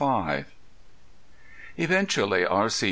IV 0.03 0.45
Eventually 1.77 2.43
R.C. 2.43 2.79